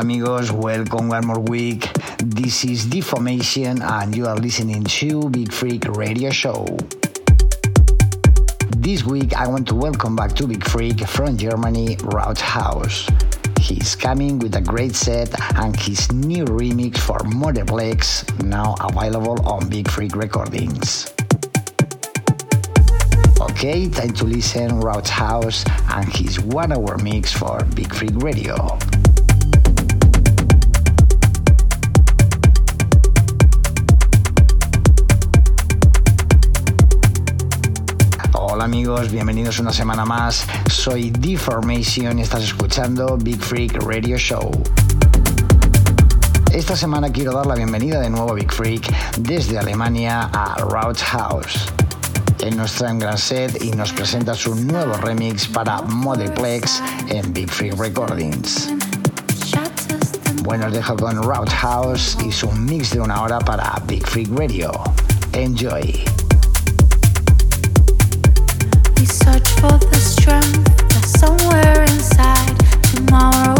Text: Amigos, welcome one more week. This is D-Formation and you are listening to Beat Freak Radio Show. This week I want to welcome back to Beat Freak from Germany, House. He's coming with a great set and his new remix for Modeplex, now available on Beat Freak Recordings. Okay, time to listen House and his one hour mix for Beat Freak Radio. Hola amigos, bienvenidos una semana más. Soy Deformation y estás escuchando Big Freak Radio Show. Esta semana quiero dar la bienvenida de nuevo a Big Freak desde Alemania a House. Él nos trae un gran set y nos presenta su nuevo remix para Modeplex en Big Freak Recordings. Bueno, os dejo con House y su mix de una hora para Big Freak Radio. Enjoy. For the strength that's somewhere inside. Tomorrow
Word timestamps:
Amigos, 0.00 0.50
welcome 0.50 1.08
one 1.08 1.26
more 1.26 1.40
week. 1.40 1.92
This 2.24 2.64
is 2.64 2.86
D-Formation 2.86 3.82
and 3.82 4.16
you 4.16 4.26
are 4.26 4.36
listening 4.36 4.82
to 4.82 5.28
Beat 5.28 5.52
Freak 5.52 5.84
Radio 5.88 6.30
Show. 6.30 6.64
This 8.78 9.04
week 9.04 9.34
I 9.34 9.46
want 9.46 9.68
to 9.68 9.74
welcome 9.74 10.16
back 10.16 10.32
to 10.36 10.46
Beat 10.46 10.64
Freak 10.64 11.06
from 11.06 11.36
Germany, 11.36 11.98
House. 12.38 13.10
He's 13.60 13.94
coming 13.94 14.38
with 14.38 14.56
a 14.56 14.62
great 14.62 14.94
set 14.94 15.38
and 15.56 15.76
his 15.76 16.10
new 16.12 16.46
remix 16.46 16.96
for 16.96 17.18
Modeplex, 17.18 18.42
now 18.42 18.76
available 18.80 19.46
on 19.46 19.68
Beat 19.68 19.90
Freak 19.90 20.16
Recordings. 20.16 21.12
Okay, 23.38 23.90
time 23.90 24.14
to 24.14 24.24
listen 24.24 24.80
House 24.80 25.62
and 25.90 26.10
his 26.16 26.40
one 26.40 26.72
hour 26.72 26.96
mix 26.96 27.34
for 27.34 27.62
Beat 27.74 27.92
Freak 27.92 28.16
Radio. 28.16 28.78
Hola 38.60 38.66
amigos, 38.66 39.10
bienvenidos 39.10 39.58
una 39.58 39.72
semana 39.72 40.04
más. 40.04 40.46
Soy 40.70 41.08
Deformation 41.08 42.18
y 42.18 42.22
estás 42.22 42.42
escuchando 42.42 43.16
Big 43.16 43.40
Freak 43.40 43.82
Radio 43.84 44.18
Show. 44.18 44.50
Esta 46.52 46.76
semana 46.76 47.10
quiero 47.10 47.32
dar 47.32 47.46
la 47.46 47.54
bienvenida 47.54 48.00
de 48.00 48.10
nuevo 48.10 48.32
a 48.32 48.34
Big 48.34 48.52
Freak 48.52 48.94
desde 49.16 49.58
Alemania 49.58 50.28
a 50.30 50.56
House. 51.06 51.72
Él 52.40 52.54
nos 52.58 52.74
trae 52.74 52.92
un 52.92 52.98
gran 52.98 53.16
set 53.16 53.64
y 53.64 53.70
nos 53.70 53.94
presenta 53.94 54.34
su 54.34 54.54
nuevo 54.54 54.92
remix 54.92 55.48
para 55.48 55.80
Modeplex 55.80 56.82
en 57.08 57.32
Big 57.32 57.48
Freak 57.48 57.78
Recordings. 57.78 58.68
Bueno, 60.42 60.66
os 60.66 60.72
dejo 60.74 60.96
con 60.96 61.16
House 61.48 62.18
y 62.22 62.30
su 62.30 62.52
mix 62.52 62.90
de 62.90 63.00
una 63.00 63.22
hora 63.22 63.38
para 63.38 63.80
Big 63.86 64.06
Freak 64.06 64.28
Radio. 64.38 64.70
Enjoy. 65.32 66.04
For 69.60 69.76
the 69.76 69.96
strength 69.96 70.64
that's 70.88 71.20
somewhere 71.20 71.82
inside. 71.82 72.56
Tomorrow 72.94 73.59